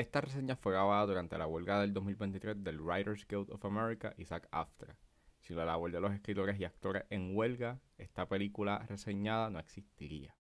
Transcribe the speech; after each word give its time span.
Esta 0.00 0.22
reseña 0.22 0.56
fue 0.56 0.72
grabada 0.72 1.04
durante 1.04 1.36
la 1.36 1.46
huelga 1.46 1.78
del 1.78 1.92
2023 1.92 2.64
del 2.64 2.80
Writers 2.80 3.26
Guild 3.28 3.50
of 3.50 3.62
America 3.66 4.14
y 4.16 4.24
SAG 4.24 4.48
AFTRA. 4.50 4.96
Si 5.40 5.52
la 5.52 5.66
labor 5.66 5.92
de 5.92 6.00
los 6.00 6.14
escritores 6.14 6.58
y 6.58 6.64
actores 6.64 7.04
en 7.10 7.36
huelga, 7.36 7.80
esta 7.98 8.26
película 8.26 8.78
reseñada 8.88 9.50
no 9.50 9.58
existiría. 9.58 10.34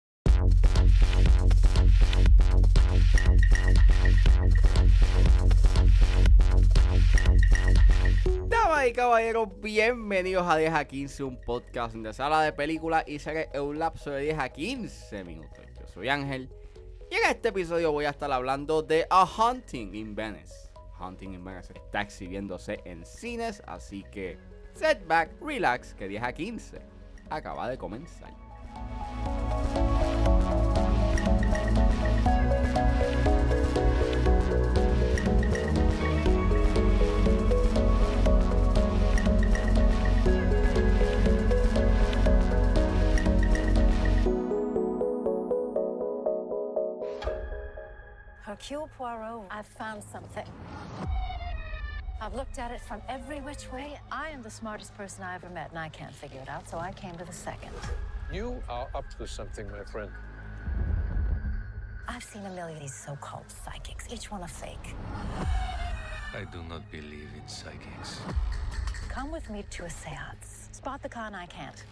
Damas 8.48 8.88
y 8.88 8.94
caballeros, 8.94 9.60
bienvenidos 9.60 10.48
a 10.48 10.56
10 10.56 10.72
a 10.72 10.86
15, 10.86 11.24
un 11.24 11.42
podcast 11.42 11.96
de 11.96 12.14
sala 12.14 12.44
de 12.44 12.54
películas 12.54 13.06
y 13.08 13.18
series 13.18 13.48
en 13.52 13.62
un 13.64 13.80
lapso 13.80 14.12
de 14.12 14.22
10 14.22 14.38
a 14.38 14.50
15 14.50 15.24
minutos. 15.24 15.66
Yo 15.80 15.88
soy 15.88 16.10
Ángel 16.10 16.48
y 17.10 17.16
en 17.16 17.30
este 17.30 17.50
episodio 17.50 17.92
voy 17.92 18.06
a 18.06 18.10
estar 18.10 18.32
hablando 18.32 18.82
de 18.82 19.06
A 19.10 19.26
Hunting 19.26 19.94
in 19.96 20.16
Venice. 20.16 20.54
Hunting 21.00 21.34
in 21.34 21.44
Venice 21.44 21.74
está 21.74 22.02
exhibiéndose 22.02 22.82
en 22.86 23.06
cines, 23.06 23.62
así 23.66 24.04
que 24.12 24.38
setback, 24.74 25.32
relax, 25.42 25.94
que 25.94 26.08
10 26.08 26.24
a 26.24 26.34
15 26.34 26.82
acaba 27.30 27.70
de 27.70 27.78
comenzar. 27.78 28.34
Hercule 48.68 48.90
Poirot, 48.98 49.46
I've 49.50 49.66
found 49.66 50.04
something. 50.04 50.44
I've 52.20 52.34
looked 52.34 52.60
at 52.60 52.70
it 52.70 52.82
from 52.82 53.02
every 53.08 53.40
which 53.40 53.72
way. 53.72 53.98
I 54.12 54.28
am 54.28 54.42
the 54.44 54.50
smartest 54.50 54.94
person 54.98 55.24
I 55.24 55.36
ever 55.36 55.48
met, 55.50 55.70
and 55.70 55.80
I 55.80 55.88
can't 55.88 56.14
figure 56.14 56.42
it 56.42 56.50
out, 56.50 56.68
so 56.68 56.78
I 56.78 56.92
came 56.92 57.16
to 57.16 57.24
the 57.24 57.32
second. 57.32 57.72
You 58.30 58.62
are 58.68 58.90
up 58.94 59.06
to 59.20 59.26
something, 59.26 59.72
my 59.72 59.86
friend. 59.86 60.12
I've 62.10 62.26
seen 62.26 62.46
a 62.46 62.50
million 62.50 62.76
of 62.76 62.82
these 62.82 62.94
so-called 62.94 63.46
psychics, 63.48 64.06
each 64.12 64.30
one 64.30 64.44
a 64.44 64.48
fake. 64.50 64.96
I 66.36 66.44
do 66.52 66.62
not 66.64 66.92
believe 66.92 67.30
in 67.42 67.48
psychics. 67.48 68.20
Come 69.08 69.32
with 69.32 69.50
me 69.50 69.64
to 69.70 69.86
a 69.86 69.90
seance. 69.90 70.68
Spot 70.74 71.02
the 71.02 71.08
con 71.08 71.34
I 71.34 71.46
can't. 71.46 71.86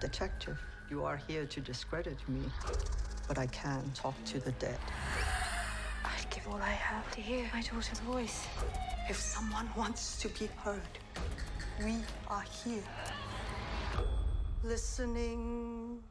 Detective, 0.00 0.60
you 0.88 1.02
are 1.02 1.16
here 1.16 1.44
to 1.44 1.60
discredit 1.60 2.18
me, 2.28 2.42
but 3.28 3.38
I 3.38 3.46
can 3.46 3.92
talk 3.94 4.14
to 4.24 4.40
the 4.40 4.52
dead. 4.52 4.78
I'd 6.04 6.30
give 6.30 6.48
all 6.48 6.60
I 6.60 6.70
have 6.70 7.08
to 7.12 7.20
hear 7.20 7.44
my 7.52 7.60
daughter's 7.60 8.00
voice. 8.00 8.46
If 9.08 9.16
someone 9.16 9.68
wants 9.76 10.18
to 10.22 10.28
be 10.30 10.48
heard, 10.64 10.80
we 11.84 11.96
are 12.28 12.44
here. 12.64 12.82
Listening. 14.64 16.02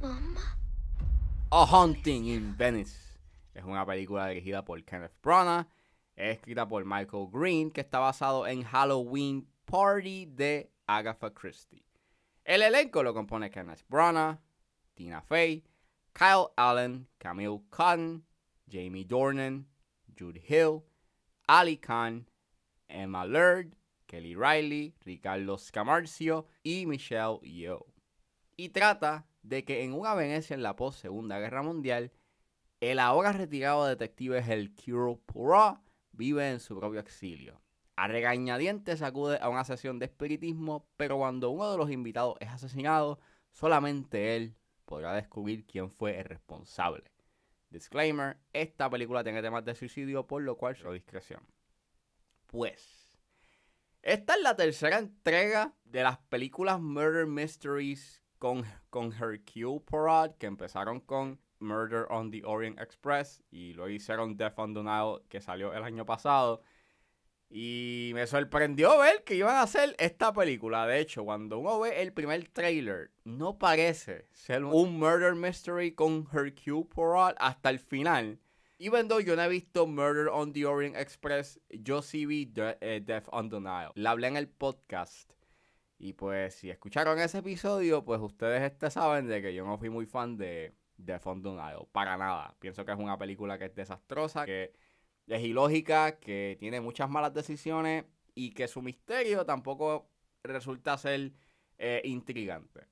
Mama? 0.00 0.40
A 1.52 1.66
Haunting 1.66 2.26
in 2.28 2.54
Venice. 2.54 2.96
Es 3.54 3.64
una 3.64 3.84
película 3.84 4.28
dirigida 4.28 4.64
por 4.64 4.80
Kenneth 4.82 5.12
Branagh, 5.22 5.66
es 6.20 6.36
escrita 6.36 6.68
por 6.68 6.84
Michael 6.84 7.28
Green, 7.32 7.70
que 7.70 7.80
está 7.80 7.98
basado 7.98 8.46
en 8.46 8.62
Halloween 8.62 9.48
Party 9.64 10.26
de 10.26 10.70
Agatha 10.86 11.32
Christie. 11.32 11.84
El 12.44 12.62
elenco 12.62 13.02
lo 13.02 13.14
compone 13.14 13.50
Kenneth 13.50 13.84
Branagh, 13.88 14.38
Tina 14.94 15.22
Fey, 15.22 15.64
Kyle 16.12 16.48
Allen, 16.56 17.08
Camille 17.18 17.62
Cotton, 17.70 18.24
Jamie 18.70 19.04
Dornan, 19.04 19.66
Jude 20.18 20.42
Hill, 20.46 20.82
Ali 21.46 21.76
Khan, 21.76 22.28
Emma 22.88 23.24
Laird, 23.24 23.74
Kelly 24.06 24.34
Riley, 24.34 24.94
Ricardo 25.04 25.56
Scamarcio 25.56 26.46
y 26.62 26.84
Michelle 26.86 27.38
Yeoh. 27.42 27.86
Y 28.56 28.70
trata 28.70 29.26
de 29.42 29.64
que 29.64 29.84
en 29.84 29.94
una 29.94 30.14
Venecia 30.14 30.54
en 30.54 30.62
la 30.62 30.76
post 30.76 31.00
Segunda 31.00 31.38
Guerra 31.38 31.62
Mundial, 31.62 32.12
el 32.80 32.98
ahora 32.98 33.32
retirado 33.32 33.86
detective 33.86 34.38
Hercule 34.38 35.18
Poirot 35.26 35.78
vive 36.12 36.50
en 36.50 36.60
su 36.60 36.78
propio 36.78 37.00
exilio. 37.00 37.60
A 37.96 38.08
regañadientes 38.08 39.02
acude 39.02 39.38
a 39.40 39.48
una 39.48 39.64
sesión 39.64 39.98
de 39.98 40.06
espiritismo, 40.06 40.88
pero 40.96 41.18
cuando 41.18 41.50
uno 41.50 41.70
de 41.70 41.76
los 41.76 41.90
invitados 41.90 42.36
es 42.40 42.48
asesinado, 42.48 43.20
solamente 43.52 44.36
él 44.36 44.56
podrá 44.84 45.14
descubrir 45.14 45.66
quién 45.66 45.90
fue 45.90 46.18
el 46.18 46.24
responsable. 46.24 47.04
Disclaimer, 47.68 48.38
esta 48.52 48.90
película 48.90 49.22
tiene 49.22 49.42
temas 49.42 49.64
de 49.64 49.74
suicidio, 49.74 50.26
por 50.26 50.42
lo 50.42 50.56
cual 50.56 50.76
su 50.76 50.90
discreción. 50.92 51.46
Pues, 52.46 53.10
esta 54.02 54.34
es 54.34 54.42
la 54.42 54.56
tercera 54.56 54.98
entrega 54.98 55.74
de 55.84 56.02
las 56.02 56.18
películas 56.18 56.80
Murder 56.80 57.26
Mysteries 57.26 58.24
con, 58.38 58.64
con 58.88 59.12
Hercule 59.12 59.80
Poirot, 59.80 60.38
que 60.38 60.46
empezaron 60.46 61.00
con 61.00 61.38
Murder 61.60 62.10
on 62.10 62.30
the 62.30 62.42
Orient 62.44 62.80
Express 62.80 63.42
y 63.50 63.72
luego 63.74 63.90
hicieron 63.90 64.36
Death 64.36 64.58
on 64.58 64.74
the 64.74 64.82
Nile, 64.82 65.22
que 65.28 65.40
salió 65.40 65.72
el 65.72 65.82
año 65.82 66.04
pasado. 66.04 66.62
Y 67.52 68.12
me 68.14 68.26
sorprendió 68.28 68.98
ver 68.98 69.24
que 69.24 69.34
iban 69.34 69.56
a 69.56 69.62
hacer 69.62 69.96
esta 69.98 70.32
película. 70.32 70.86
De 70.86 71.00
hecho, 71.00 71.24
cuando 71.24 71.58
uno 71.58 71.80
ve 71.80 72.00
el 72.00 72.12
primer 72.12 72.48
trailer, 72.48 73.10
no 73.24 73.58
parece 73.58 74.28
ser 74.32 74.64
un 74.64 74.98
murder 74.98 75.34
mystery 75.34 75.92
con 75.92 76.28
Hercule 76.32 76.84
Poirot 76.84 77.36
hasta 77.38 77.70
el 77.70 77.80
final. 77.80 78.38
Even 78.78 79.08
though 79.08 79.20
yo 79.20 79.36
no 79.36 79.42
he 79.42 79.48
visto 79.48 79.86
Murder 79.86 80.28
on 80.28 80.52
the 80.52 80.64
Orient 80.64 80.96
Express, 80.96 81.60
yo 81.68 82.02
sí 82.02 82.24
vi 82.24 82.50
eh, 82.56 83.02
Death 83.04 83.28
on 83.32 83.50
the 83.50 83.60
Nile. 83.60 83.90
La 83.94 84.12
hablé 84.12 84.28
en 84.28 84.36
el 84.36 84.48
podcast. 84.48 85.34
Y 85.98 86.14
pues, 86.14 86.54
si 86.54 86.70
escucharon 86.70 87.18
ese 87.18 87.38
episodio, 87.38 88.04
pues 88.04 88.20
ustedes 88.22 88.62
este 88.62 88.90
saben 88.90 89.26
de 89.26 89.42
que 89.42 89.52
yo 89.52 89.66
no 89.66 89.76
fui 89.76 89.90
muy 89.90 90.06
fan 90.06 90.38
de 90.38 90.72
Death 91.04 91.26
on 91.26 91.42
the 91.42 91.50
Nile. 91.50 91.88
Para 91.92 92.16
nada. 92.16 92.54
Pienso 92.58 92.84
que 92.84 92.92
es 92.92 92.98
una 92.98 93.18
película 93.18 93.58
que 93.58 93.66
es 93.66 93.74
desastrosa, 93.74 94.44
que 94.44 94.72
es 95.26 95.42
ilógica, 95.42 96.18
que 96.18 96.56
tiene 96.58 96.80
muchas 96.80 97.08
malas 97.08 97.34
decisiones 97.34 98.04
y 98.34 98.50
que 98.50 98.68
su 98.68 98.82
misterio 98.82 99.44
tampoco 99.44 100.10
resulta 100.42 100.96
ser 100.98 101.32
eh, 101.78 102.02
intrigante. 102.04 102.86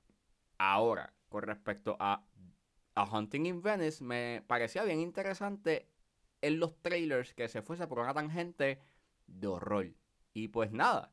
Ahora, 0.57 1.13
con 1.29 1.43
respecto 1.43 1.95
a 1.99 2.25
A 2.95 3.03
Hunting 3.03 3.45
in 3.45 3.61
Venice, 3.61 4.03
me 4.03 4.43
parecía 4.47 4.83
bien 4.83 4.99
interesante 4.99 5.87
en 6.41 6.59
los 6.59 6.81
trailers 6.81 7.33
que 7.33 7.47
se 7.47 7.61
fuese 7.61 7.87
por 7.87 7.99
una 7.99 8.13
tangente 8.13 8.81
de 9.27 9.47
horror. 9.47 9.93
Y 10.33 10.49
pues 10.49 10.71
nada, 10.71 11.11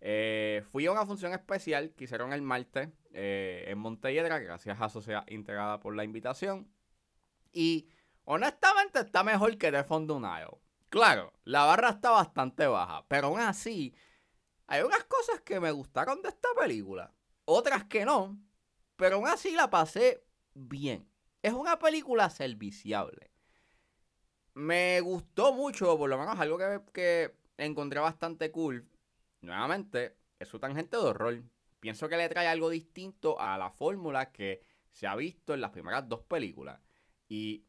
eh, 0.00 0.62
fui 0.70 0.86
a 0.86 0.92
una 0.92 1.06
función 1.06 1.32
especial 1.32 1.92
que 1.94 2.04
hicieron 2.04 2.32
el 2.32 2.42
martes 2.42 2.88
eh, 3.12 3.64
en 3.68 3.78
Montelledra, 3.78 4.38
gracias 4.38 4.80
a 4.80 4.88
Sociedad 4.88 5.24
Integrada 5.28 5.80
por 5.80 5.96
la 5.96 6.04
invitación. 6.04 6.70
Y 7.52 7.88
honestamente 8.24 9.00
está 9.00 9.24
mejor 9.24 9.58
que 9.58 9.72
The 9.72 9.84
Fondo 9.84 10.20
Nile. 10.20 10.58
Claro, 10.88 11.32
la 11.44 11.64
barra 11.64 11.90
está 11.90 12.10
bastante 12.10 12.66
baja, 12.66 13.06
pero 13.08 13.26
aún 13.26 13.40
así, 13.40 13.94
hay 14.66 14.82
unas 14.82 15.04
cosas 15.04 15.40
que 15.42 15.60
me 15.60 15.70
gustaron 15.70 16.22
de 16.22 16.28
esta 16.28 16.48
película, 16.58 17.12
otras 17.44 17.84
que 17.84 18.04
no, 18.04 18.38
pero 18.96 19.16
aún 19.16 19.26
así 19.26 19.52
la 19.52 19.68
pasé 19.68 20.24
bien. 20.54 21.08
Es 21.42 21.52
una 21.52 21.78
película 21.78 22.30
serviciable. 22.30 23.30
Me 24.54 25.00
gustó 25.00 25.52
mucho, 25.52 25.96
por 25.98 26.08
lo 26.08 26.18
menos 26.18 26.38
algo 26.38 26.58
que, 26.58 26.80
que 26.92 27.34
encontré 27.58 28.00
bastante 28.00 28.50
cool. 28.50 28.88
Nuevamente, 29.40 30.16
es 30.38 30.48
su 30.48 30.58
tangente 30.58 30.96
de 30.96 31.02
horror. 31.02 31.42
Pienso 31.80 32.08
que 32.08 32.16
le 32.16 32.28
trae 32.28 32.46
algo 32.46 32.70
distinto 32.70 33.40
a 33.40 33.56
la 33.56 33.70
fórmula 33.70 34.32
que 34.32 34.62
se 34.90 35.06
ha 35.06 35.14
visto 35.14 35.54
en 35.54 35.60
las 35.60 35.70
primeras 35.70 36.08
dos 36.08 36.22
películas. 36.22 36.80
Y 37.28 37.64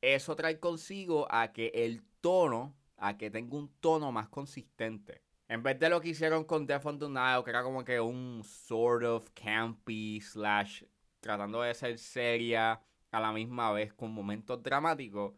eso 0.00 0.34
trae 0.36 0.58
consigo 0.58 1.26
a 1.30 1.52
que 1.52 1.70
el 1.74 2.02
tono, 2.20 2.76
a 2.96 3.18
que 3.18 3.30
tenga 3.30 3.56
un 3.56 3.68
tono 3.80 4.12
más 4.12 4.28
consistente. 4.28 5.22
En 5.48 5.62
vez 5.62 5.78
de 5.78 5.90
lo 5.90 6.00
que 6.00 6.10
hicieron 6.10 6.44
con 6.44 6.66
Death 6.66 6.86
on 6.86 6.98
the 6.98 7.08
Nile, 7.08 7.42
que 7.44 7.50
era 7.50 7.62
como 7.62 7.84
que 7.84 8.00
un 8.00 8.42
sort 8.44 9.04
of 9.04 9.28
campy, 9.34 10.20
slash, 10.20 10.84
tratando 11.18 11.60
de 11.62 11.74
ser 11.74 11.98
seria 11.98 12.80
a 13.10 13.20
la 13.20 13.32
misma 13.32 13.72
vez 13.72 13.92
con 13.92 14.12
momentos 14.12 14.62
dramáticos. 14.62 15.34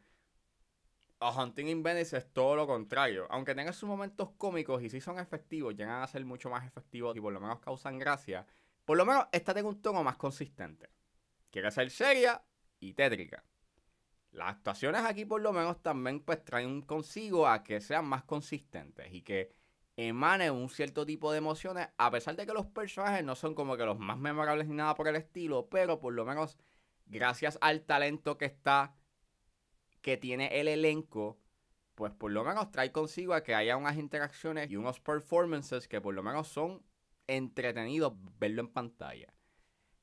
A 1.22 1.30
Hunting 1.30 1.68
in 1.68 1.86
es 1.86 2.32
todo 2.32 2.56
lo 2.56 2.66
contrario. 2.66 3.26
Aunque 3.30 3.54
tenga 3.54 3.72
sus 3.72 3.88
momentos 3.88 4.30
cómicos 4.36 4.82
y 4.82 4.90
sí 4.90 5.00
son 5.00 5.18
efectivos, 5.18 5.74
llegan 5.74 6.02
a 6.02 6.06
ser 6.06 6.24
mucho 6.24 6.50
más 6.50 6.66
efectivos 6.66 7.16
y 7.16 7.20
por 7.20 7.32
lo 7.32 7.40
menos 7.40 7.60
causan 7.60 7.98
gracia. 7.98 8.46
Por 8.84 8.96
lo 8.96 9.06
menos 9.06 9.26
esta 9.32 9.54
tiene 9.54 9.68
un 9.68 9.80
tono 9.80 10.02
más 10.02 10.16
consistente. 10.16 10.90
Quiere 11.50 11.70
ser 11.70 11.90
seria 11.90 12.42
y 12.80 12.94
tétrica. 12.94 13.44
Las 14.32 14.48
actuaciones 14.56 15.02
aquí 15.02 15.24
por 15.24 15.40
lo 15.40 15.52
menos 15.52 15.80
también 15.82 16.20
pues 16.20 16.44
traen 16.44 16.82
consigo 16.82 17.46
a 17.46 17.62
que 17.62 17.80
sean 17.80 18.06
más 18.06 18.24
consistentes 18.24 19.12
y 19.12 19.22
que 19.22 19.52
emane 19.96 20.50
un 20.50 20.70
cierto 20.70 21.04
tipo 21.04 21.30
de 21.30 21.38
emociones, 21.38 21.88
a 21.98 22.10
pesar 22.10 22.34
de 22.34 22.46
que 22.46 22.54
los 22.54 22.66
personajes 22.66 23.24
no 23.24 23.36
son 23.36 23.54
como 23.54 23.76
que 23.76 23.84
los 23.84 23.98
más 23.98 24.18
memorables 24.18 24.66
ni 24.66 24.74
nada 24.74 24.94
por 24.94 25.06
el 25.06 25.16
estilo, 25.16 25.68
pero 25.68 26.00
por 26.00 26.14
lo 26.14 26.24
menos 26.24 26.58
gracias 27.06 27.58
al 27.60 27.82
talento 27.82 28.38
que 28.38 28.46
está, 28.46 28.94
que 30.02 30.16
tiene 30.16 30.60
el 30.60 30.68
elenco, 30.68 31.38
pues 31.94 32.12
por 32.12 32.30
lo 32.30 32.44
menos 32.44 32.70
trae 32.70 32.92
consigo 32.92 33.34
a 33.34 33.42
que 33.42 33.54
haya 33.54 33.76
unas 33.76 33.96
interacciones 33.96 34.70
y 34.70 34.76
unos 34.76 35.00
performances 35.00 35.88
que 35.88 36.00
por 36.00 36.14
lo 36.14 36.22
menos 36.22 36.48
son 36.48 36.82
entretenidos 37.26 38.14
verlo 38.38 38.62
en 38.62 38.68
pantalla. 38.68 39.32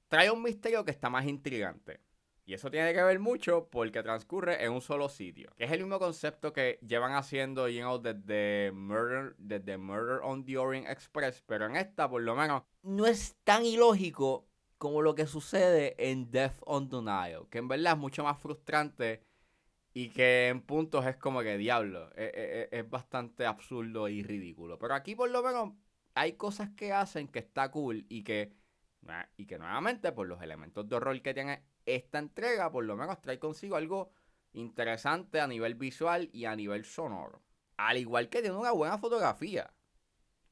Trae 0.08 0.32
un 0.32 0.42
misterio 0.42 0.84
que 0.84 0.92
está 0.92 1.10
más 1.10 1.26
intrigante. 1.28 2.02
Y 2.46 2.56
eso 2.56 2.72
tiene 2.72 2.96
que 2.96 3.04
ver 3.04 3.20
mucho 3.20 3.70
porque 3.70 4.02
transcurre 4.02 4.64
en 4.64 4.72
un 4.72 4.82
solo 4.82 5.08
sitio. 5.08 5.52
Que 5.56 5.66
es 5.66 5.72
el 5.72 5.82
mismo 5.82 6.00
concepto 6.00 6.52
que 6.52 6.80
llevan 6.82 7.14
haciendo, 7.14 7.70
you 7.70 7.82
know, 7.82 8.00
desde 8.00 8.72
Murder, 8.72 9.36
desde 9.38 9.78
Murder 9.78 10.22
on 10.24 10.44
the 10.44 10.58
Orient 10.58 10.88
Express. 10.88 11.44
Pero 11.46 11.68
en 11.68 11.76
esta, 11.76 12.10
por 12.10 12.24
lo 12.24 12.36
menos, 12.36 12.64
no 12.82 13.06
es 13.06 13.36
tan 13.44 13.66
ilógico 13.66 14.48
como 14.80 15.04
lo 15.04 15.14
que 15.14 15.28
sucede 15.28 15.94
en 16.00 16.32
Death 16.32 16.56
on 16.62 16.90
the 16.90 17.04
Nile. 17.04 17.46
Que 17.52 17.60
en 17.60 17.68
verdad 17.68 17.94
es 17.94 18.00
mucho 18.00 18.24
más 18.24 18.40
frustrante 18.40 19.22
y 20.02 20.10
que 20.12 20.48
en 20.50 20.62
puntos 20.62 21.06
es 21.06 21.18
como 21.18 21.42
que 21.42 21.58
diablo. 21.58 22.10
Es, 22.16 22.32
es- 22.34 22.70
es 22.72 22.90
bastante 22.90 23.46
absurdo 23.46 24.08
y 24.08 24.24
ridículo. 24.24 24.78
Pero 24.80 24.94
aquí, 24.96 25.16
por 25.16 25.30
lo 25.30 25.44
menos, 25.44 25.74
hay 26.16 26.34
cosas 26.34 26.70
que 26.76 26.94
hacen 26.94 27.28
que 27.28 27.40
está 27.40 27.70
cool 27.72 28.06
y 28.10 28.24
que, 28.24 28.54
y 29.38 29.46
que 29.46 29.58
nuevamente, 29.60 30.12
por 30.12 30.28
los 30.28 30.42
elementos 30.42 30.88
de 30.88 30.96
horror 30.96 31.22
que 31.22 31.34
tiene 31.34 31.64
esta 31.86 32.20
entrega, 32.20 32.72
por 32.72 32.86
lo 32.86 32.96
menos 32.96 33.22
trae 33.22 33.40
consigo 33.40 33.76
algo 33.76 34.12
interesante 34.54 35.40
a 35.42 35.48
nivel 35.48 35.76
visual 35.76 36.30
y 36.34 36.46
a 36.46 36.56
nivel 36.56 36.86
sonoro. 36.86 37.42
Al 37.78 37.98
igual 37.98 38.30
que 38.30 38.42
tiene 38.42 38.58
una 38.58 38.72
buena 38.72 38.98
fotografía. 38.98 39.74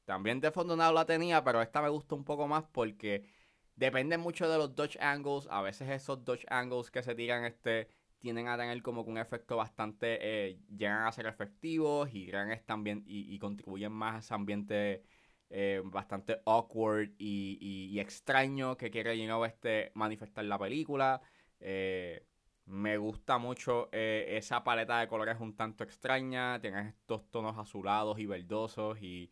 También 0.05 0.39
de 0.39 0.51
fondo 0.51 0.75
nada 0.75 0.91
la 0.93 1.05
tenía, 1.05 1.43
pero 1.43 1.61
esta 1.61 1.81
me 1.81 1.89
gusta 1.89 2.15
un 2.15 2.23
poco 2.23 2.47
más 2.47 2.63
porque 2.71 3.29
depende 3.75 4.17
mucho 4.17 4.49
de 4.49 4.57
los 4.57 4.75
Dodge 4.75 4.97
Angles. 5.01 5.47
A 5.51 5.61
veces 5.61 5.89
esos 5.89 6.23
Dodge 6.23 6.45
Angles 6.49 6.91
que 6.91 7.03
se 7.03 7.15
tiran 7.15 7.43
este 7.45 7.89
tienden 8.19 8.47
a 8.47 8.57
tener 8.57 8.81
como 8.81 9.03
que 9.03 9.11
un 9.11 9.17
efecto 9.17 9.57
bastante, 9.57 10.17
eh, 10.21 10.59
llegan 10.75 11.03
a 11.07 11.11
ser 11.11 11.27
efectivos 11.27 12.09
y, 12.13 12.27
crean 12.27 12.51
este 12.51 12.73
y, 13.05 13.37
contribuyen 13.39 13.91
más 13.91 14.15
a 14.15 14.19
ese 14.19 14.33
ambiente 14.33 15.03
eh, 15.49 15.81
bastante 15.85 16.41
awkward 16.45 17.11
y, 17.17 17.57
y- 17.61 17.99
extraño 17.99 18.75
que 18.77 18.89
quiere 18.91 19.17
you 19.17 19.45
este, 19.45 19.91
manifestar 19.95 20.45
la 20.45 20.57
película. 20.59 21.21
Eh, 21.59 22.25
me 22.65 22.97
gusta 22.97 23.37
mucho 23.37 23.89
esa 23.93 24.63
paleta 24.63 24.99
de 24.99 25.07
colores 25.07 25.37
un 25.39 25.55
tanto 25.55 25.83
extraña. 25.83 26.59
Tienes 26.59 26.87
estos 26.87 27.29
tonos 27.31 27.57
azulados 27.57 28.19
y 28.19 28.25
verdosos 28.25 29.01
y 29.01 29.29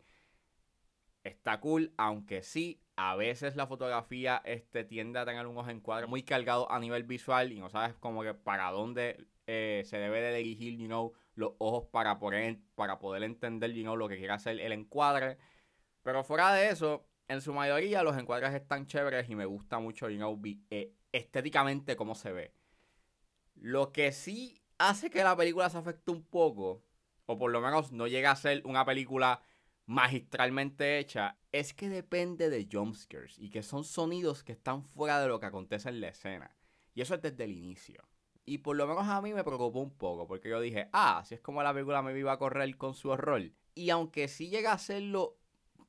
está 1.26 1.60
cool, 1.60 1.92
aunque 1.96 2.42
sí, 2.42 2.80
a 2.96 3.14
veces 3.16 3.56
la 3.56 3.66
fotografía 3.66 4.40
este, 4.44 4.84
tiende 4.84 5.18
a 5.18 5.26
tener 5.26 5.46
unos 5.46 5.68
encuadres 5.68 6.08
muy 6.08 6.22
cargados 6.22 6.66
a 6.70 6.78
nivel 6.78 7.04
visual 7.04 7.52
y 7.52 7.60
no 7.60 7.68
sabes 7.68 7.94
como 7.94 8.22
que 8.22 8.34
para 8.34 8.70
dónde 8.70 9.26
eh, 9.46 9.82
se 9.84 9.98
debe 9.98 10.20
de 10.20 10.36
dirigir, 10.38 10.78
you 10.78 10.86
know, 10.86 11.12
los 11.34 11.52
ojos 11.58 11.88
para 11.90 12.18
poder, 12.18 12.58
para 12.74 12.98
poder 12.98 13.22
entender, 13.22 13.72
you 13.72 13.82
know, 13.82 13.96
lo 13.96 14.08
que 14.08 14.16
quiere 14.16 14.32
hacer 14.32 14.58
el 14.60 14.72
encuadre. 14.72 15.38
Pero 16.02 16.24
fuera 16.24 16.52
de 16.54 16.70
eso, 16.70 17.06
en 17.28 17.40
su 17.40 17.52
mayoría 17.52 18.02
los 18.02 18.16
encuadres 18.16 18.54
están 18.54 18.86
chéveres 18.86 19.28
y 19.28 19.34
me 19.34 19.44
gusta 19.44 19.78
mucho, 19.78 20.08
you 20.08 20.16
know, 20.16 20.40
eh, 20.70 20.92
estéticamente 21.12 21.96
cómo 21.96 22.14
se 22.14 22.32
ve. 22.32 22.54
Lo 23.54 23.92
que 23.92 24.12
sí 24.12 24.62
hace 24.78 25.10
que 25.10 25.22
la 25.22 25.36
película 25.36 25.68
se 25.70 25.78
afecte 25.78 26.10
un 26.10 26.22
poco, 26.24 26.82
o 27.26 27.38
por 27.38 27.50
lo 27.50 27.60
menos 27.60 27.92
no 27.92 28.06
llega 28.06 28.30
a 28.30 28.36
ser 28.36 28.62
una 28.64 28.84
película 28.84 29.42
magistralmente 29.86 30.98
hecha, 30.98 31.38
es 31.52 31.72
que 31.72 31.88
depende 31.88 32.50
de 32.50 32.68
jumpscares 32.70 33.38
y 33.38 33.50
que 33.50 33.62
son 33.62 33.84
sonidos 33.84 34.42
que 34.42 34.52
están 34.52 34.82
fuera 34.82 35.20
de 35.20 35.28
lo 35.28 35.40
que 35.40 35.46
acontece 35.46 35.88
en 35.88 36.00
la 36.00 36.08
escena. 36.08 36.56
Y 36.94 37.00
eso 37.00 37.14
es 37.14 37.22
desde 37.22 37.44
el 37.44 37.52
inicio. 37.52 38.02
Y 38.44 38.58
por 38.58 38.76
lo 38.76 38.86
menos 38.86 39.06
a 39.08 39.20
mí 39.20 39.32
me 39.32 39.44
preocupó 39.44 39.80
un 39.80 39.96
poco, 39.96 40.26
porque 40.26 40.48
yo 40.48 40.60
dije, 40.60 40.88
ah, 40.92 41.22
si 41.26 41.34
es 41.34 41.40
como 41.40 41.62
la 41.62 41.72
película 41.72 42.02
me 42.02 42.16
iba 42.18 42.32
a 42.32 42.38
correr 42.38 42.76
con 42.76 42.94
su 42.94 43.10
horror. 43.10 43.50
Y 43.74 43.90
aunque 43.90 44.28
sí 44.28 44.48
llega 44.48 44.70
a 44.70 44.74
hacerlo 44.74 45.38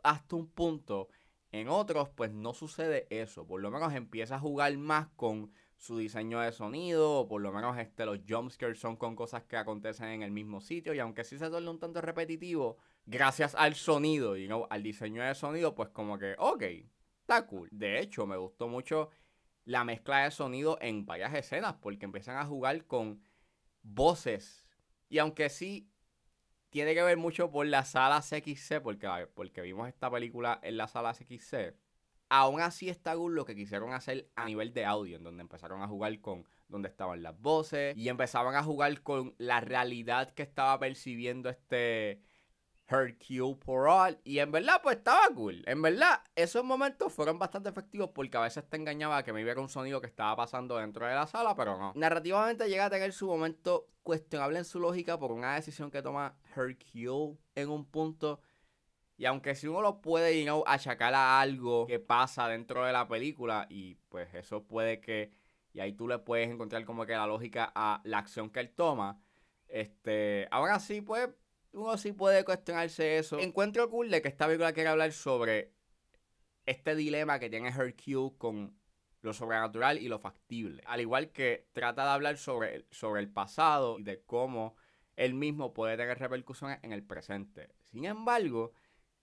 hasta 0.04 0.36
un 0.36 0.48
punto, 0.48 1.10
en 1.52 1.70
otros 1.70 2.10
pues 2.10 2.32
no 2.32 2.54
sucede 2.54 3.08
eso. 3.10 3.46
Por 3.48 3.62
lo 3.62 3.72
menos 3.72 3.94
empieza 3.94 4.36
a 4.36 4.40
jugar 4.40 4.76
más 4.78 5.08
con 5.16 5.52
su 5.77 5.97
diseño 5.97 6.39
de 6.41 6.51
sonido, 6.51 7.19
o 7.19 7.27
por 7.27 7.41
lo 7.41 7.51
menos 7.51 7.77
este, 7.77 8.06
los 8.06 8.19
jumpscares 8.27 8.79
son 8.79 8.97
con 8.97 9.15
cosas 9.15 9.44
que 9.44 9.57
acontecen 9.57 10.09
en 10.09 10.24
el 10.24 10.31
mismo 10.31 10.59
sitio. 10.59 10.94
Y 10.94 11.00
aunque 11.00 11.24
sí 11.24 11.38
se 11.38 11.50
torna 11.50 11.71
un 11.71 11.79
tanto 11.79 12.01
repetitivo, 12.01 12.77
gracias 13.06 13.56
al 13.56 13.75
sonido 13.75 14.35
y 14.38 14.47
no 14.47 14.68
al 14.69 14.83
diseño 14.83 15.24
de 15.24 15.35
sonido, 15.35 15.75
pues 15.75 15.89
como 15.89 16.18
que, 16.18 16.35
ok, 16.39 16.63
está 17.21 17.45
cool. 17.45 17.69
De 17.71 18.00
hecho, 18.00 18.25
me 18.25 18.38
gustó 18.38 18.68
mucho 18.68 19.09
la 19.65 19.83
mezcla 19.83 20.24
de 20.24 20.31
sonido 20.31 20.77
en 20.81 21.06
varias 21.06 21.33
escenas, 21.35 21.75
porque 21.75 22.06
empiezan 22.06 22.38
a 22.38 22.45
jugar 22.45 22.85
con 22.85 23.21
voces. 23.83 24.68
Y 25.09 25.19
aunque 25.19 25.50
sí 25.50 25.89
tiene 26.69 26.95
que 26.95 27.03
ver 27.03 27.18
mucho 27.18 27.51
por 27.51 27.65
las 27.68 27.91
salas 27.91 28.29
XC, 28.29 28.81
porque, 28.81 29.07
porque 29.33 29.62
vimos 29.62 29.88
esta 29.88 30.09
película 30.09 30.59
en 30.63 30.77
las 30.77 30.91
salas 30.91 31.18
XC, 31.18 31.75
aún 32.29 32.62
así 32.62 32.89
está 32.89 33.15
cool 33.15 33.35
lo 33.35 33.45
que 33.45 33.56
quisieron 33.56 33.94
hacer 33.94 34.29
a 34.35 34.45
nivel 34.45 34.74
de 34.74 34.85
audio, 34.85 35.18
en 35.18 35.24
donde 35.24 35.41
empezaron 35.41 35.81
a 35.81 35.88
jugar 35.88 36.19
con 36.19 36.45
donde 36.68 36.89
estaban 36.89 37.24
las 37.24 37.39
voces 37.39 37.95
y 37.95 38.09
empezaban 38.09 38.56
a 38.56 38.63
jugar 38.63 39.01
con 39.01 39.35
la 39.38 39.62
realidad 39.62 40.31
que 40.31 40.44
estaba 40.44 40.77
percibiendo 40.79 41.50
este 41.50 42.21
Hercule 42.89 43.56
Poirot 43.56 44.19
y 44.24 44.39
en 44.39 44.51
verdad 44.51 44.79
pues 44.81 44.97
estaba 44.97 45.27
cool. 45.33 45.63
En 45.65 45.81
verdad 45.81 46.21
esos 46.35 46.63
momentos 46.63 47.12
fueron 47.13 47.38
bastante 47.38 47.69
efectivos 47.69 48.12
porque 48.13 48.38
a 48.38 48.41
veces 48.41 48.68
te 48.69 48.77
engañaba 48.77 49.24
que 49.24 49.33
me 49.33 49.41
iba 49.41 49.53
un 49.59 49.69
sonido 49.69 50.01
que 50.01 50.07
estaba 50.07 50.35
pasando 50.35 50.77
dentro 50.77 51.06
de 51.06 51.15
la 51.15 51.27
sala, 51.27 51.56
pero 51.56 51.77
no. 51.77 51.94
Narrativamente 51.95 52.69
llega 52.69 52.85
a 52.85 52.89
tener 52.89 53.12
su 53.13 53.27
momento 53.27 53.88
cuestionable 54.03 54.59
en 54.59 54.65
su 54.65 54.79
lógica 54.79 55.19
por 55.19 55.31
una 55.31 55.56
decisión 55.56 55.91
que 55.91 56.01
toma 56.01 56.38
Hercule 56.56 57.38
en 57.56 57.69
un 57.69 57.85
punto 57.85 58.39
y 59.18 59.25
aunque 59.25 59.56
si 59.56 59.68
uno 59.68 59.81
lo 59.81 60.00
puede, 60.00 60.48
achacar 60.68 61.14
a 61.16 61.42
algo 61.42 61.88
que 61.88 62.00
pasa 62.00 62.48
dentro 62.48 62.86
de 62.86 62.94
la 62.94 63.08
película, 63.08 63.66
y 63.69 63.96
pues 64.10 64.31
eso 64.36 64.64
puede 64.64 65.02
que, 65.02 65.31
y 65.74 65.80
ahí 65.80 65.94
tú 65.94 66.08
le 66.08 66.19
puedes 66.19 66.50
encontrar 66.50 66.86
como 66.86 67.06
que 67.06 67.14
la 67.14 67.25
lógica 67.25 67.72
a 67.75 68.00
la 68.04 68.19
acción 68.19 68.52
que 68.52 68.60
él 68.60 68.69
toma, 68.69 69.19
este, 69.68 70.48
aún 70.52 70.69
así, 70.69 71.02
pues, 71.02 71.30
uno 71.74 71.98
sí 71.98 72.12
puede 72.12 72.46
cuestionarse 72.46 73.18
eso. 73.18 73.40
Encuentro 73.40 73.90
cool 73.90 74.10
de 74.10 74.22
que 74.22 74.28
esta 74.28 74.46
película 74.46 74.72
quiere 74.72 74.90
hablar 74.90 75.12
sobre 75.12 75.74
este 76.66 76.96
dilema 76.96 77.40
que 77.40 77.50
tiene 77.50 77.70
Hercule 77.70 78.38
con 78.38 78.78
lo 79.22 79.34
sobrenatural 79.34 79.98
y 79.98 80.08
lo 80.08 80.20
factible. 80.20 80.84
Al 80.86 81.01
igual 81.01 81.32
que 81.32 81.68
trata 81.74 82.03
de 82.03 82.10
hablar 82.12 82.38
sobre, 82.38 82.86
sobre 82.91 83.22
el 83.22 83.30
pasado 83.30 84.00
y 84.00 84.03
de 84.03 84.22
cómo 84.22 84.75
él 85.15 85.34
mismo 85.34 85.74
puede 85.74 85.98
tener 85.98 86.20
repercusiones 86.20 86.80
en 86.84 86.94
el 86.94 87.03
presente. 87.03 87.70
Sin 87.82 88.06
embargo, 88.06 88.74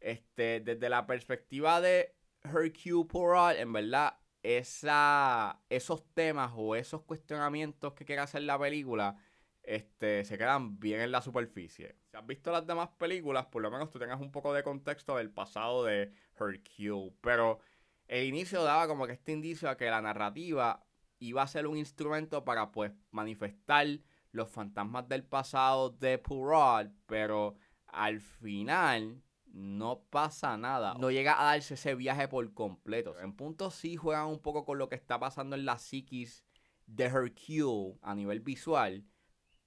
este, 0.05 0.61
desde 0.61 0.89
la 0.91 1.07
perspectiva 1.07 1.81
de 1.81 2.15
Hercule 2.45 3.07
Poirot, 3.07 3.57
en 3.59 3.73
verdad, 3.73 4.19
esa, 4.43 5.63
esos 5.71 6.05
temas 6.13 6.53
o 6.55 6.77
esos 6.77 7.03
cuestionamientos 7.03 7.95
que 7.95 8.05
quiere 8.05 8.21
hacer 8.21 8.43
la 8.43 8.59
película 8.59 9.17
este, 9.63 10.27
se 10.27 10.37
quedan 10.37 10.79
bien 10.79 11.01
en 11.01 11.11
la 11.11 11.23
superficie. 11.23 11.97
Si 12.11 12.17
has 12.19 12.27
visto 12.27 12.53
las 12.53 12.67
demás 12.67 12.91
películas, 12.99 13.47
por 13.47 13.63
lo 13.63 13.71
menos 13.71 13.91
tú 13.91 13.99
tengas 13.99 14.21
un 14.21 14.31
poco 14.31 14.53
de 14.53 14.63
contexto 14.63 15.17
del 15.17 15.31
pasado 15.31 15.85
de 15.85 16.13
Hercule. 16.39 17.15
Pero 17.23 17.61
el 18.07 18.27
inicio 18.27 18.63
daba 18.63 18.87
como 18.87 19.07
que 19.07 19.15
este 19.15 19.33
indicio 19.33 19.71
a 19.71 19.79
que 19.79 19.89
la 19.89 20.03
narrativa 20.03 20.85
iba 21.19 21.43
a 21.43 21.47
ser 21.47 21.67
un 21.67 21.79
instrumento 21.79 22.45
para 22.45 22.71
pues 22.73 22.93
manifestar 23.11 23.87
los 24.33 24.51
fantasmas 24.51 25.09
del 25.09 25.25
pasado 25.25 25.89
de 25.89 26.19
Poirot, 26.19 26.93
pero 27.07 27.57
al 27.87 28.21
final 28.21 29.23
no 29.55 30.03
pasa 30.11 30.57
nada. 30.57 30.95
No 30.99 31.13
llega 31.13 31.41
a 31.41 31.45
darse 31.45 31.75
ese 31.75 31.95
viaje 31.95 32.27
por 32.27 32.53
completo. 32.55 33.19
En 33.21 33.35
punto 33.35 33.71
sí 33.71 33.95
juegan 33.95 34.27
un 34.27 34.41
poco 34.41 34.65
con 34.65 34.79
lo 34.79 34.89
que 34.89 34.97
está 34.97 35.21
pasando 35.21 35.55
en 35.55 35.65
la 35.65 35.79
psiquis 35.79 36.45
de 36.87 37.05
Hercule 37.05 37.97
a 38.03 38.17
nivel 38.17 38.41
visual. 38.41 39.05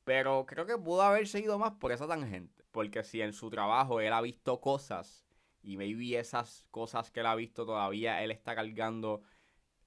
Pero 0.03 0.45
creo 0.45 0.65
que 0.65 0.77
pudo 0.77 1.03
haber 1.03 1.25
seguido 1.27 1.57
más 1.57 1.71
por 1.75 1.93
esa 1.93 2.05
tangente. 2.05 2.65
Porque 2.71 3.03
si 3.05 3.21
en 3.21 3.31
su 3.31 3.49
trabajo 3.49 4.01
él 4.01 4.11
ha 4.11 4.19
visto 4.19 4.59
cosas 4.59 5.25
y 5.61 5.77
maybe 5.77 6.19
esas 6.19 6.65
cosas 6.69 7.09
que 7.09 7.21
él 7.21 7.25
ha 7.25 7.35
visto 7.35 7.65
todavía 7.65 8.21
él 8.23 8.31
está 8.31 8.55
cargando, 8.55 9.21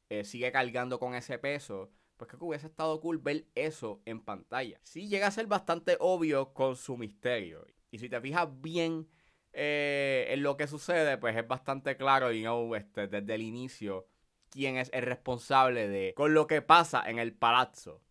eh, 0.08 0.24
sigue 0.24 0.50
cargando 0.50 0.98
con 0.98 1.14
ese 1.14 1.38
peso, 1.38 1.92
pues 2.16 2.28
creo 2.28 2.38
que 2.38 2.46
hubiese 2.46 2.68
estado 2.68 2.98
cool 3.02 3.18
ver 3.18 3.48
eso 3.54 4.00
en 4.06 4.22
pantalla. 4.22 4.80
Sí 4.82 5.08
llega 5.08 5.26
a 5.26 5.30
ser 5.30 5.46
bastante 5.46 5.98
obvio 6.00 6.54
con 6.54 6.74
su 6.74 6.96
misterio. 6.96 7.66
Y 7.90 7.98
si 7.98 8.08
te 8.08 8.20
fijas 8.20 8.48
bien 8.62 9.06
eh, 9.52 10.26
en 10.30 10.42
lo 10.42 10.56
que 10.56 10.66
sucede, 10.66 11.18
pues 11.18 11.36
es 11.36 11.46
bastante 11.46 11.96
claro, 11.96 12.32
you 12.32 12.42
know, 12.42 12.74
este, 12.74 13.08
desde 13.08 13.34
el 13.34 13.42
inicio, 13.42 14.08
quién 14.50 14.76
es 14.76 14.90
el 14.92 15.02
responsable 15.02 15.88
de 15.88 16.14
con 16.14 16.34
lo 16.34 16.46
que 16.46 16.62
pasa 16.62 17.08
en 17.08 17.18
el 17.18 17.34
palazzo 17.34 18.02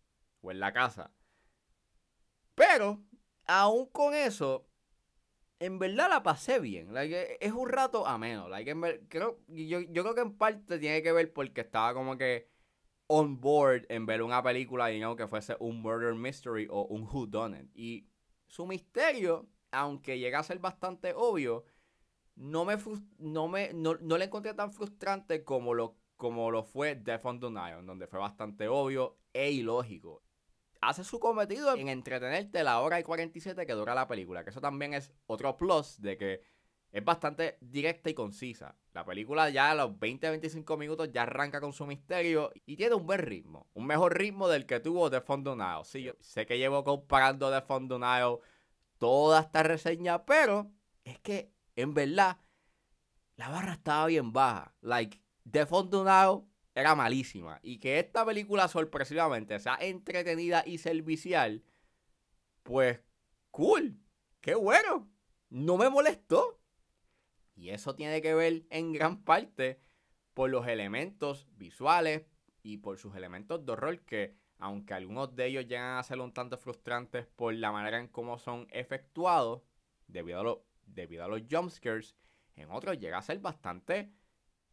o 0.42 0.50
en 0.50 0.60
la 0.60 0.72
casa. 0.72 1.12
Pero, 2.54 3.02
aún 3.46 3.86
con 3.86 4.14
eso, 4.14 4.66
en 5.60 5.78
verdad 5.78 6.08
la 6.10 6.22
pasé 6.22 6.60
bien. 6.60 6.96
E- 6.96 7.38
es 7.40 7.52
un 7.52 7.68
rato 7.68 8.06
ameno. 8.06 8.48
Like, 8.48 8.74
creo, 9.08 9.40
yo, 9.48 9.80
yo 9.80 10.02
creo 10.02 10.14
que 10.14 10.20
en 10.22 10.36
parte 10.36 10.78
tiene 10.78 11.02
que 11.02 11.12
ver 11.12 11.32
porque 11.32 11.62
estaba 11.62 11.94
como 11.94 12.16
que 12.18 12.48
on 13.08 13.40
board 13.40 13.86
en 13.88 14.06
ver 14.06 14.22
una 14.22 14.42
película 14.42 14.92
y 14.92 15.00
no 15.00 15.16
que 15.16 15.28
fuese 15.28 15.56
un 15.60 15.82
murder 15.82 16.14
mystery 16.14 16.68
o 16.70 16.84
un 16.84 17.02
who 17.04 17.26
done 17.26 17.58
it. 17.58 17.70
Y 17.74 18.08
su 18.46 18.66
misterio, 18.66 19.48
aunque 19.72 20.18
llega 20.18 20.38
a 20.38 20.44
ser 20.44 20.58
bastante 20.58 21.12
obvio, 21.14 21.64
no 22.36 22.64
me, 22.64 22.76
no 23.18 23.48
me 23.48 23.72
no, 23.72 23.96
no 24.00 24.18
le 24.18 24.24
encontré 24.24 24.54
tan 24.54 24.72
frustrante 24.72 25.44
como 25.44 25.74
lo, 25.74 25.96
como 26.16 26.50
lo 26.50 26.64
fue 26.64 26.94
Death 26.94 27.26
on 27.26 27.40
donde 27.40 28.06
fue 28.06 28.18
bastante 28.18 28.68
obvio 28.68 29.18
e 29.32 29.50
ilógico. 29.50 30.22
Hace 30.80 31.04
su 31.04 31.20
cometido 31.20 31.76
en 31.76 31.88
entretenerte 31.88 32.64
la 32.64 32.80
hora 32.80 32.98
y 32.98 33.02
47 33.02 33.66
que 33.66 33.72
dura 33.74 33.94
la 33.94 34.08
película, 34.08 34.42
que 34.44 34.50
eso 34.50 34.62
también 34.62 34.94
es 34.94 35.12
otro 35.26 35.56
plus 35.56 36.00
de 36.00 36.16
que 36.16 36.42
es 36.90 37.04
bastante 37.04 37.58
directa 37.60 38.10
y 38.10 38.14
concisa. 38.14 38.76
La 38.92 39.04
película 39.04 39.50
ya 39.50 39.70
a 39.70 39.74
los 39.74 39.90
20-25 39.90 40.76
minutos 40.78 41.12
ya 41.12 41.22
arranca 41.22 41.60
con 41.60 41.72
su 41.72 41.86
misterio 41.86 42.50
y 42.66 42.76
tiene 42.76 42.94
un 42.94 43.06
buen 43.06 43.20
ritmo. 43.20 43.68
Un 43.74 43.86
mejor 43.86 44.18
ritmo 44.18 44.48
del 44.48 44.66
que 44.66 44.80
tuvo 44.80 45.10
The 45.10 45.20
Fondo 45.20 45.54
Nile. 45.54 45.84
Sí, 45.84 46.10
sé 46.20 46.46
que 46.46 46.58
llevo 46.58 46.82
comparando 46.82 47.50
The 47.52 47.60
Fondo 47.60 47.98
Nile 47.98 48.38
toda 49.00 49.40
esta 49.40 49.64
reseña, 49.64 50.24
pero 50.26 50.70
es 51.04 51.18
que 51.18 51.52
en 51.74 51.94
verdad 51.94 52.38
la 53.36 53.48
barra 53.48 53.72
estaba 53.72 54.06
bien 54.06 54.32
baja. 54.32 54.76
Like, 54.82 55.20
The 55.50 55.64
Nile 55.64 56.44
era 56.74 56.94
malísima. 56.94 57.58
Y 57.62 57.78
que 57.78 57.98
esta 57.98 58.24
película 58.24 58.68
sorpresivamente 58.68 59.58
sea 59.58 59.78
entretenida 59.80 60.62
y 60.66 60.78
servicial, 60.78 61.64
pues 62.62 63.00
cool. 63.50 63.98
Qué 64.40 64.54
bueno. 64.54 65.10
No 65.48 65.78
me 65.78 65.88
molestó. 65.88 66.60
Y 67.56 67.70
eso 67.70 67.94
tiene 67.94 68.20
que 68.20 68.34
ver 68.34 68.66
en 68.68 68.92
gran 68.92 69.24
parte 69.24 69.80
por 70.34 70.50
los 70.50 70.66
elementos 70.68 71.48
visuales 71.56 72.26
y 72.62 72.76
por 72.76 72.98
sus 72.98 73.16
elementos 73.16 73.64
de 73.64 73.72
horror 73.72 74.00
que, 74.04 74.36
aunque 74.60 74.94
algunos 74.94 75.34
de 75.34 75.46
ellos 75.46 75.66
llegan 75.66 75.98
a 75.98 76.02
ser 76.02 76.20
un 76.20 76.32
tanto 76.32 76.56
frustrantes 76.58 77.26
por 77.26 77.54
la 77.54 77.72
manera 77.72 77.98
en 77.98 78.08
cómo 78.08 78.38
son 78.38 78.66
efectuados, 78.70 79.62
debido 80.06 80.40
a, 80.40 80.42
lo- 80.42 80.64
debido 80.86 81.24
a 81.24 81.28
los 81.28 81.42
jumpscares, 81.50 82.16
en 82.56 82.70
otros 82.70 82.98
llega 82.98 83.18
a 83.18 83.22
ser 83.22 83.38
bastante 83.40 84.12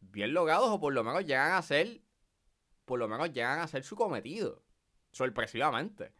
bien 0.00 0.32
logrados 0.34 0.68
o 0.70 0.78
por 0.80 0.92
lo 0.92 1.02
menos 1.02 1.24
llegan 1.24 1.52
a 1.52 1.62
ser, 1.62 2.02
por 2.84 2.98
lo 2.98 3.08
menos 3.08 3.32
llegan 3.32 3.60
a 3.60 3.66
ser 3.66 3.82
su 3.82 3.96
cometido, 3.96 4.62
sorpresivamente. 5.10 6.12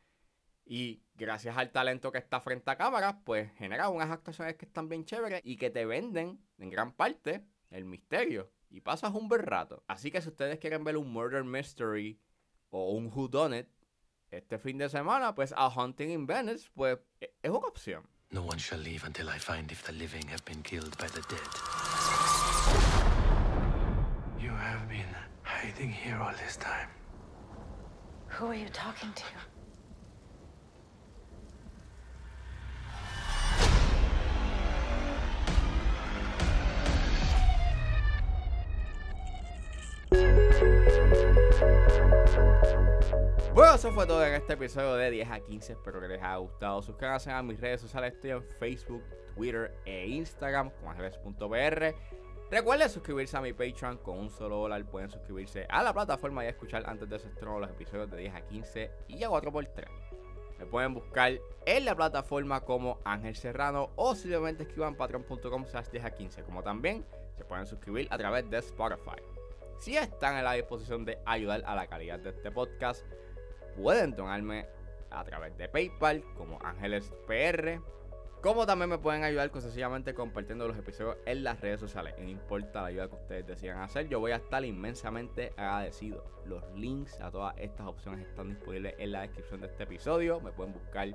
Y 0.64 1.02
gracias 1.14 1.56
al 1.56 1.70
talento 1.72 2.12
que 2.12 2.18
está 2.18 2.40
frente 2.40 2.70
a 2.70 2.76
cámara, 2.76 3.22
pues 3.24 3.50
genera 3.56 3.88
unas 3.88 4.10
actuaciones 4.10 4.56
que 4.56 4.66
están 4.66 4.88
bien 4.88 5.04
chéveres 5.04 5.40
y 5.44 5.56
que 5.56 5.70
te 5.70 5.86
venden, 5.86 6.44
en 6.58 6.70
gran 6.70 6.92
parte, 6.92 7.44
el 7.70 7.84
misterio. 7.86 8.50
Y 8.70 8.80
pasas 8.82 9.14
un 9.14 9.28
buen 9.28 9.42
rato. 9.42 9.82
Así 9.86 10.10
que 10.10 10.20
si 10.20 10.28
ustedes 10.28 10.58
quieren 10.58 10.84
ver 10.84 10.98
un 10.98 11.10
murder 11.10 11.42
mystery 11.42 12.20
o 12.70 12.92
un 12.92 13.10
whodunit 13.14 13.66
este 14.30 14.58
fin 14.58 14.78
de 14.78 14.88
semana, 14.88 15.34
pues 15.34 15.52
A 15.56 15.68
Hunting 15.68 16.10
in 16.10 16.26
Venice, 16.26 16.68
pues 16.74 16.98
e- 17.20 17.30
es 17.42 17.50
una 17.50 17.66
opción. 17.66 18.02
No 18.30 18.42
one 18.42 18.58
shall 18.58 18.80
leave 18.80 19.04
until 19.06 19.28
I 19.28 19.38
find 19.38 19.72
if 19.72 19.82
the 19.84 19.92
living 19.92 20.26
have 20.28 20.44
been 20.44 20.62
killed 20.62 20.96
by 20.98 21.06
the 21.08 21.22
dead. 21.28 21.48
You 24.38 24.50
have 24.50 24.86
been 24.88 25.08
hiding 25.42 25.90
here 25.90 26.16
all 26.20 26.34
this 26.44 26.56
time. 26.58 26.88
Who 28.28 28.46
are 28.48 28.54
you 28.54 28.68
talking 28.68 29.12
to? 29.14 29.24
Eso 43.74 43.92
fue 43.92 44.06
todo 44.06 44.24
en 44.24 44.34
este 44.34 44.54
episodio 44.54 44.94
de 44.94 45.10
10 45.10 45.30
a 45.30 45.40
15. 45.40 45.74
Espero 45.74 46.00
que 46.00 46.08
les 46.08 46.18
haya 46.20 46.36
gustado. 46.36 46.82
Suscríbanse 46.82 47.30
a 47.30 47.42
mis 47.42 47.60
redes 47.60 47.80
sociales. 47.80 48.14
Estoy 48.14 48.30
en 48.30 48.42
Facebook, 48.58 49.04
Twitter 49.34 49.72
e 49.84 50.06
Instagram 50.08 50.70
como 50.70 50.90
ángeles.br. 50.90 51.94
Recuerden 52.50 52.88
suscribirse 52.88 53.36
a 53.36 53.40
mi 53.40 53.52
Patreon 53.52 53.98
con 53.98 54.18
un 54.18 54.30
solo 54.30 54.56
dólar. 54.56 54.84
Pueden 54.86 55.10
suscribirse 55.10 55.66
a 55.68 55.82
la 55.84 55.92
plataforma 55.92 56.44
y 56.44 56.48
escuchar 56.48 56.82
antes 56.88 57.08
de 57.08 57.18
su 57.20 57.28
estreno 57.28 57.60
los 57.60 57.70
episodios 57.70 58.10
de 58.10 58.16
10 58.16 58.34
a 58.34 58.40
15 58.40 58.90
y 59.08 59.22
a 59.22 59.28
4x3. 59.28 59.84
Me 60.58 60.66
pueden 60.66 60.94
buscar 60.94 61.38
en 61.66 61.84
la 61.84 61.94
plataforma 61.94 62.62
como 62.62 62.98
Ángel 63.04 63.36
Serrano 63.36 63.90
o 63.94 64.14
simplemente 64.16 64.64
escriban 64.64 64.96
patreon.com 64.96 65.66
slash 65.66 65.88
10 65.88 66.04
a 66.04 66.10
15. 66.10 66.42
Como 66.42 66.62
también 66.64 67.04
se 67.36 67.44
pueden 67.44 67.66
suscribir 67.66 68.08
a 68.10 68.18
través 68.18 68.48
de 68.50 68.58
Spotify. 68.58 69.22
Si 69.78 69.96
están 69.96 70.36
en 70.36 70.44
la 70.44 70.54
disposición 70.54 71.04
de 71.04 71.18
ayudar 71.24 71.62
a 71.64 71.76
la 71.76 71.86
calidad 71.86 72.18
de 72.18 72.30
este 72.30 72.50
podcast, 72.50 73.06
pueden 73.78 74.14
donarme 74.14 74.66
a 75.10 75.24
través 75.24 75.56
de 75.56 75.68
PayPal 75.68 76.22
como 76.36 76.58
Ángeles 76.62 77.12
PR. 77.26 77.80
Como 78.42 78.66
también 78.66 78.90
me 78.90 78.98
pueden 78.98 79.24
ayudar 79.24 79.50
con 79.50 79.62
sencillamente 79.62 80.14
compartiendo 80.14 80.68
los 80.68 80.76
episodios 80.76 81.16
en 81.26 81.42
las 81.42 81.60
redes 81.60 81.80
sociales. 81.80 82.14
No 82.18 82.28
importa 82.28 82.82
la 82.82 82.88
ayuda 82.88 83.08
que 83.08 83.16
ustedes 83.16 83.46
decidan 83.46 83.80
hacer, 83.80 84.08
yo 84.08 84.20
voy 84.20 84.30
a 84.30 84.36
estar 84.36 84.64
inmensamente 84.64 85.52
agradecido. 85.56 86.24
Los 86.44 86.62
links 86.74 87.20
a 87.20 87.30
todas 87.30 87.54
estas 87.58 87.86
opciones 87.86 88.26
están 88.26 88.50
disponibles 88.50 88.94
en 88.98 89.12
la 89.12 89.22
descripción 89.22 89.60
de 89.60 89.66
este 89.66 89.82
episodio. 89.84 90.40
Me 90.40 90.52
pueden 90.52 90.72
buscar 90.72 91.08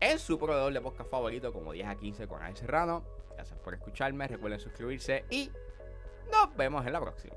en 0.00 0.18
su 0.18 0.38
proveedor 0.38 0.72
de 0.72 0.80
podcast 0.80 1.10
favorito 1.10 1.52
como 1.52 1.72
10 1.72 1.88
a 1.88 1.94
15 1.96 2.26
con 2.26 2.40
Ángel 2.40 2.56
Serrano. 2.56 3.04
Gracias 3.34 3.58
por 3.58 3.74
escucharme. 3.74 4.26
Recuerden 4.26 4.58
suscribirse 4.58 5.26
y 5.28 5.50
nos 6.32 6.56
vemos 6.56 6.86
en 6.86 6.92
la 6.94 7.00
próxima. 7.00 7.36